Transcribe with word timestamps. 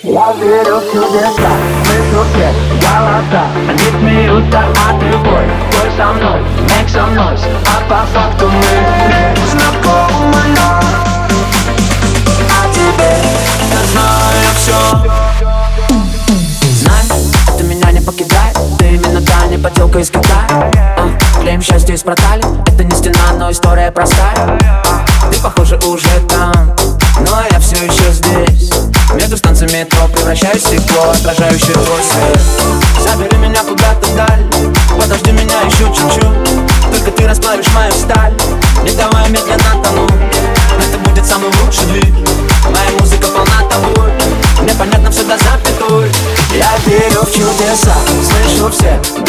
Я 0.00 0.32
верю 0.32 0.80
в 0.80 0.90
чудеса, 0.90 1.50
слышу 1.84 2.24
все 2.32 2.52
голоса 2.80 3.44
Они 3.68 4.00
смеются 4.00 4.58
от 4.58 5.02
любой 5.02 5.44
Пой 5.70 5.90
со 5.96 6.06
мной, 6.14 6.40
make 6.66 6.88
some 6.88 7.14
noise 7.14 7.44
А 7.66 7.88
по 7.88 8.06
факту 8.06 8.48
мы 8.48 9.36
знакомы, 9.50 10.42
но 10.56 10.80
А 12.50 12.68
теперь 12.72 13.24
я 13.70 13.80
знаю 13.92 14.48
все 14.56 14.78
Знай, 16.72 17.04
это 17.54 17.62
меня 17.62 17.92
не 17.92 18.00
покидает 18.00 18.56
Ты 18.78 18.94
именно 18.94 19.20
та 19.20 19.46
не 19.46 19.58
поделка 19.58 19.98
из 20.00 20.10
Китая. 20.10 20.72
А, 20.96 21.40
Клеим 21.42 21.62
счастье 21.62 21.94
из 21.94 22.02
продали 22.02 22.42
Это 22.66 22.82
не 22.82 22.94
стена, 22.96 23.34
но 23.38 23.50
история 23.50 23.92
простая. 23.92 24.58
А, 24.84 25.30
Ты, 25.30 25.38
похоже, 25.40 25.76
уже 25.86 26.08
там. 26.28 26.74
Но 27.20 27.41
в 30.32 30.58
стекло 30.58 31.10
Отражающее 31.10 31.74
твой 31.74 32.02
свет 32.02 32.82
Забери 33.02 33.36
меня 33.36 33.62
куда-то 33.64 34.06
вдаль. 34.06 34.42
Подожди 34.98 35.32
меня 35.32 35.60
еще 35.62 35.84
чуть-чуть. 35.92 36.90
Только 36.90 37.10
ты 37.10 37.26
расплавишь 37.26 37.66
мою 37.74 37.92
сталь. 37.92 38.32
Не 38.82 38.92
давай 38.92 39.28
медленно 39.28 39.82
тону. 39.82 40.06
Это 40.78 40.98
будет 40.98 41.26
самый 41.26 41.50
лучший 41.62 41.84
двиг. 41.86 42.14
Моя 42.64 42.98
музыка 42.98 43.26
полна 43.26 43.68
тобой. 43.68 44.12
Мне 44.62 44.72
понятно 44.74 45.10
все 45.10 45.24
до 45.24 45.36
запятой. 45.36 46.10
Я 46.54 46.70
верю 46.86 47.22
в 47.22 47.30
чудеса. 47.30 47.94
Слышу 48.24 48.70
все 48.70 49.21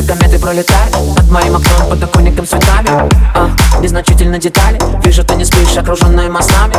ты 0.00 0.06
кометы 0.06 0.38
пролетают 0.38 0.96
Над 1.16 1.30
моим 1.30 1.56
окном 1.56 1.90
подоконником 1.90 2.46
цветами. 2.46 2.88
А, 3.34 3.50
Незначительно 3.80 4.38
детали 4.38 4.78
Вижу, 5.04 5.24
ты 5.24 5.34
не 5.34 5.44
спишь, 5.44 5.76
окруженная 5.76 6.28
мостами 6.28 6.74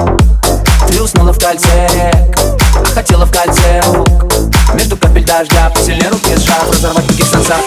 Ты 0.87 1.01
уснула 1.01 1.33
в 1.33 1.39
кольце 1.39 1.87
рек 1.93 2.37
А 2.75 2.85
хотела 2.93 3.25
в 3.25 3.31
кольце 3.31 3.81
рук. 3.87 4.25
Между 4.73 4.97
капель 4.97 5.25
дождя 5.25 5.69
Посильнее 5.73 6.09
руки 6.09 6.35
сжав 6.35 6.71
Разорвать 6.71 7.07
таких 7.07 7.25
сансар 7.25 7.57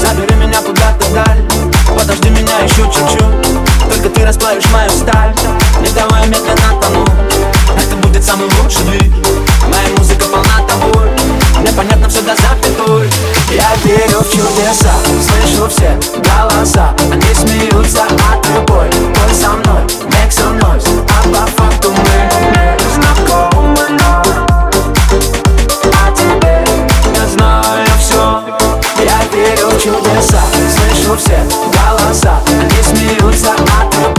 Забери 0.00 0.34
меня 0.34 0.60
куда-то 0.62 1.04
вдаль 1.08 1.38
Подожди 1.96 2.30
меня 2.30 2.58
еще 2.60 2.82
чуть-чуть. 2.82 3.92
Только 3.92 4.10
ты 4.10 4.24
расплавишь 4.24 4.70
мою 4.72 4.90
сталь 4.90 5.34
Не 5.80 5.88
давай 5.90 6.26
медленно 6.26 6.80
тону 6.80 7.04
Это 7.76 7.96
будет 7.96 8.24
самый 8.24 8.48
лучший 8.62 8.84
двиг 8.84 9.27
этом 12.08 12.10
все 12.10 12.20
до 12.22 12.34
запятой 12.34 13.10
Я 13.50 13.74
верю 13.84 14.20
в 14.20 14.30
чудеса, 14.30 14.92
слышу 15.04 15.68
все 15.68 15.98
голоса. 16.16 16.94
Они 17.12 17.34
смеются 17.34 18.02
от 18.04 18.46
любой, 18.48 18.88
пой 18.90 19.34
со 19.34 19.50
мной, 19.50 19.82
make 20.08 20.30
some 20.30 20.58
noise 20.58 20.86
А 21.08 21.28
по 21.28 21.46
факту 21.62 21.90
мы 21.90 22.30
не 22.50 22.94
знакомы, 22.94 23.86
но 23.90 24.22
я 27.14 27.26
знаю 27.26 27.88
все 28.00 28.42
Я 29.04 29.20
верю 29.32 29.70
чудеса, 29.80 30.40
слышу 30.74 31.16
все 31.16 31.38
голоса. 31.72 32.40
Они 32.46 32.82
смеются 32.82 33.50
от 33.52 33.94
любой. 33.96 34.17